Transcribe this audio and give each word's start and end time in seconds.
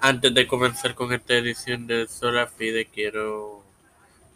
Antes 0.00 0.34
de 0.34 0.48
comenzar 0.48 0.96
con 0.96 1.12
esta 1.12 1.34
edición 1.34 1.86
de 1.86 2.08
Sola 2.08 2.48
Fide, 2.48 2.86
quiero 2.86 3.62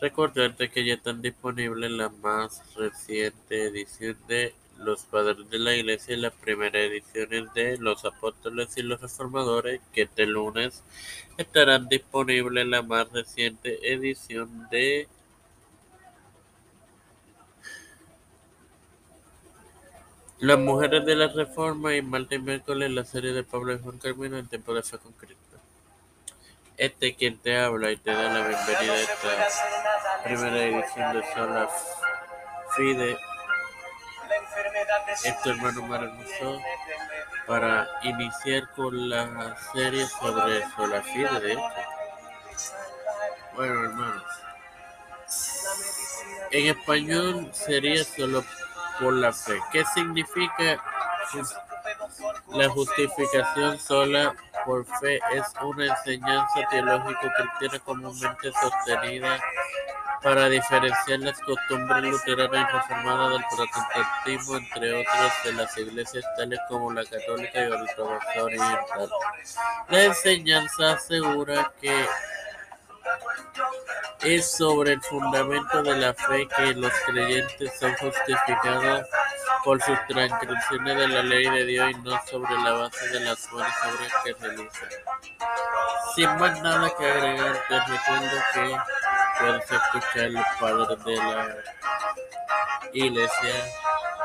recordarte 0.00 0.70
que 0.70 0.84
ya 0.84 0.94
están 0.94 1.22
disponibles 1.22 1.88
la 1.92 2.08
más 2.08 2.74
reciente 2.74 3.66
edición 3.66 4.16
de 4.26 4.54
Los 4.76 5.04
Padres 5.04 5.48
de 5.50 5.60
la 5.60 5.76
Iglesia 5.76 6.16
y 6.16 6.20
las 6.20 6.32
primeras 6.32 6.82
ediciones 6.82 7.54
de 7.54 7.78
Los 7.78 8.04
Apóstoles 8.04 8.76
y 8.76 8.82
los 8.82 9.00
Reformadores, 9.00 9.80
que 9.92 10.02
este 10.02 10.26
lunes 10.26 10.82
estarán 11.38 11.88
disponibles 11.88 12.66
la 12.66 12.82
más 12.82 13.08
reciente 13.12 13.92
edición 13.92 14.68
de 14.68 15.06
Las 20.42 20.58
Mujeres 20.58 21.06
de 21.06 21.14
la 21.14 21.28
Reforma 21.28 21.94
y 21.94 22.02
martes 22.02 22.36
y 22.36 22.42
miércoles 22.42 22.90
la 22.90 23.04
serie 23.04 23.32
de 23.32 23.44
Pablo 23.44 23.74
y 23.74 23.78
Juan 23.78 23.98
Carmino 23.98 24.36
en 24.36 24.48
Tiempo 24.48 24.74
de 24.74 24.82
Fe 24.82 24.98
con 24.98 25.12
Cristo. 25.12 25.56
Este 26.76 27.14
quien 27.14 27.38
te 27.38 27.56
habla 27.56 27.92
y 27.92 27.96
te 27.96 28.10
da 28.10 28.24
la 28.24 28.48
bienvenida 28.48 28.92
a 28.92 29.00
esta 29.02 30.24
primera 30.24 30.64
edición 30.64 31.12
de 31.12 31.32
Sola 31.32 31.70
Fide. 32.74 33.16
Es 35.24 35.42
tu 35.42 35.50
hermano 35.50 35.82
Maravilloso 35.82 36.60
para 37.46 37.88
iniciar 38.02 38.68
con 38.72 39.10
la 39.10 39.56
serie 39.72 40.04
sobre 40.08 40.68
Sola 40.74 41.02
Fide 41.02 41.40
de 41.40 41.52
hecho. 41.52 41.62
Bueno 43.54 43.84
hermanos, 43.84 44.24
en 46.50 46.66
español 46.66 47.48
sería 47.52 48.02
solo 48.02 48.44
por 49.00 49.12
la 49.14 49.32
fe. 49.32 49.58
¿Qué 49.70 49.84
significa 49.94 50.82
la 52.48 52.68
justificación 52.68 53.78
sola 53.78 54.34
por 54.64 54.84
fe? 55.00 55.20
Es 55.32 55.46
una 55.62 55.86
enseñanza 55.86 56.60
teológica 56.70 57.32
cristiana 57.36 57.78
comúnmente 57.84 58.52
sostenida 58.52 59.38
para 60.22 60.48
diferenciar 60.48 61.18
las 61.18 61.38
costumbres 61.40 62.04
luteranas 62.04 62.68
y 62.68 62.72
reformadas 62.72 63.30
del 63.32 63.44
protestantismo, 63.56 64.56
entre 64.56 65.00
otras 65.00 65.32
de 65.44 65.52
las 65.52 65.76
iglesias 65.76 66.24
tales 66.36 66.60
como 66.68 66.92
la 66.92 67.04
católica 67.04 67.60
y 67.60 67.70
ortodoxa 67.70 68.42
oriental. 68.42 69.10
La 69.88 70.04
enseñanza 70.04 70.92
asegura 70.92 71.72
que 71.80 72.06
es 74.24 74.56
sobre 74.56 74.92
el 74.92 75.02
fundamento 75.02 75.82
de 75.82 75.96
la 75.96 76.14
fe 76.14 76.46
que 76.56 76.74
los 76.74 76.92
creyentes 77.06 77.78
son 77.78 77.92
justificados 77.94 79.06
por 79.64 79.82
sus 79.82 79.98
transgresiones 80.08 80.96
de 80.96 81.08
la 81.08 81.22
ley 81.22 81.48
de 81.48 81.64
Dios 81.64 81.90
y 81.90 81.94
no 82.02 82.20
sobre 82.30 82.54
la 82.62 82.72
base 82.72 83.08
de 83.08 83.20
las 83.20 83.50
buenas 83.50 83.74
obras 83.84 84.12
que 84.24 84.32
realizan. 84.34 84.88
Sin 86.14 86.36
más 86.36 86.62
nada 86.62 86.92
que 86.96 87.06
agregar, 87.06 87.62
te 87.68 87.80
recuerdo 87.80 88.36
que 88.54 88.76
puedes 89.40 89.70
escuchar 89.70 90.30
los 90.30 90.46
padres 90.60 91.04
de 91.04 91.16
la 91.16 91.56
iglesia, 92.92 93.54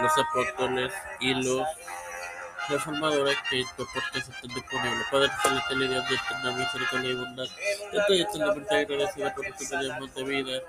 los 0.00 0.12
apóstoles 0.18 0.92
y 1.20 1.34
los 1.34 1.66
reformadores 2.68 3.36
que 3.48 3.60
estos 3.60 3.88
podcasts 3.88 4.28
están 4.28 4.54
disponibles. 4.54 5.06
Padre 5.10 5.30
celestial 5.42 5.82
y 5.82 5.88
Dios 5.88 6.08
de 6.08 6.14
eterna 6.14 6.52
misericordia 6.52 7.10
y 7.10 7.14
bondad, 7.14 7.46
estoy 7.92 8.20
eternamente 8.20 8.76
agradecido 8.76 9.34
por 9.34 9.46
este 9.46 9.76
pedimos 9.76 10.14
de 10.14 10.24
vida, 10.24 10.60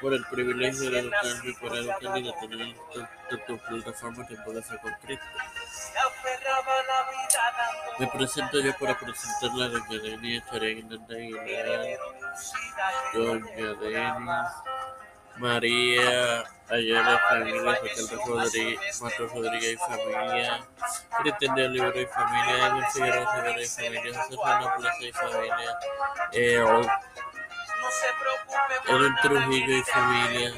por 0.00 0.14
el 0.14 0.24
privilegio 0.26 0.90
de 0.90 0.98
educarme, 0.98 1.54
por 1.60 1.76
educarme 1.76 2.20
y 2.20 2.22
de 2.22 2.32
tener 2.32 2.76
tu, 3.28 3.38
tu 3.46 3.58
plataforma 3.58 4.26
que 4.26 4.36
puede 4.36 4.62
ser 4.62 4.78
con 4.80 4.92
Cristo. 5.02 5.26
Me 7.98 8.06
presento 8.06 8.60
yo 8.60 8.72
para 8.78 8.98
presentar 8.98 9.54
la 9.56 9.68
doña 9.68 10.02
Denis, 10.02 10.42
Fernanda 10.50 11.14
Aguilar, 11.14 11.98
doña 13.12 13.74
Denis, 13.74 14.69
María 15.40 16.44
Ayala 16.70 17.18
familia, 17.28 17.78
Ricardo 17.82 18.24
Rodríguez, 18.26 19.02
Matos 19.02 19.32
Rodríguez 19.32 19.72
y 19.72 19.76
familia, 19.76 20.60
Cristian 21.20 21.54
de 21.56 21.68
Libro 21.68 22.00
y 22.00 22.06
familia, 22.06 22.66
Edwin 22.68 22.84
Figueroa 22.92 23.36
Rivera 23.36 23.60
y 23.60 23.66
familia, 23.66 24.22
José 24.22 24.36
Fernando 24.36 24.72
Plaza 24.78 25.02
y 25.02 25.12
familia, 25.12 25.78
eh, 26.32 26.64
Edwin 28.86 29.14
Trujillo 29.20 29.76
y 29.78 29.82
familia, 29.82 30.52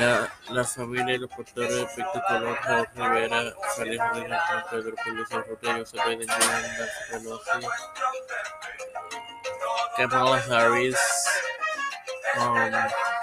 la, 0.00 0.32
la 0.48 0.64
familia 0.64 1.14
y 1.14 1.18
los 1.18 1.30
pastores 1.30 1.70
de 1.70 1.86
Víctor 1.96 2.22
Colón, 2.26 2.56
Raúl 2.64 2.88
Rivera, 2.96 3.54
Félix 3.76 4.04
Rodríguez, 4.08 4.40
Pedro 4.70 4.94
Julio 5.04 5.26
Cerruta, 5.26 5.74
José 5.74 5.98
Biden, 6.06 6.26
Nancy 6.26 6.88
Pelosi, 7.10 7.66
Kamala 9.96 10.42
Harris, 10.50 10.98
um, 12.36 13.13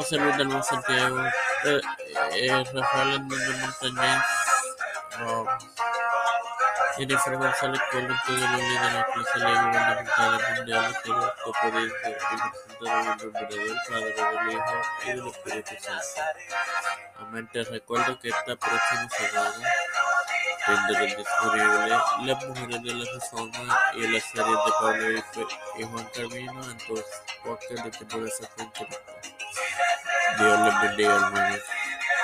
José 0.00 0.16
Luis 0.16 0.34
del 0.38 0.48
Mar 0.48 0.64
Santiago, 0.64 1.22
eh, 1.66 1.80
eh, 2.32 2.64
Rafael 2.72 3.16
Hernández 3.16 3.80
Montañez, 3.82 4.22
um, 5.26 5.46
Jennifer 6.96 7.36
González 7.36 7.80
Colombo 7.90 8.14
de 8.28 8.40
la 8.40 8.56
Liga 8.56 8.80
de 8.80 8.92
la 8.94 9.06
Iglesia 9.10 9.60
Gubernamental 9.60 10.56
Mundial, 10.56 10.96
que 11.04 11.10
nos 11.10 11.26
de 11.26 11.80
el 11.80 11.90
representante 12.00 13.26
del 13.26 13.36
Emperador, 13.36 13.76
Padre 13.88 14.14
del 14.14 14.52
Hijo 14.52 14.74
y 15.04 15.08
del 15.08 15.26
Espíritu 15.26 15.74
Santo. 15.82 16.22
Amén. 17.18 17.50
Te 17.52 17.64
recuerdo 17.64 18.18
que 18.20 18.28
esta 18.30 18.56
próxima 18.56 19.08
semana 19.10 19.68
tendré 20.64 21.14
disponible 21.14 21.88
Las 22.24 22.46
Mujeres 22.46 22.82
de 22.82 22.94
la 22.94 23.04
Reforma 23.12 23.78
y 23.96 24.06
la 24.06 24.20
serie 24.20 24.50
de 24.50 24.72
Pablo 24.80 25.22
y 25.76 25.82
Juan 25.82 26.08
Camino 26.14 26.70
en 26.70 26.78
tus 26.78 27.04
podcasts 27.44 27.84
de 27.84 27.90
temporada 27.90 28.30
50. 28.30 29.20
deal 30.38 30.64
with 30.64 30.74
the 30.82 30.96
deal, 30.96 31.79